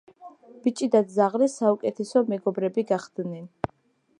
[0.63, 3.45] ბიჭი და ძაღლი საუკეთესო მეგობრები გახდნენ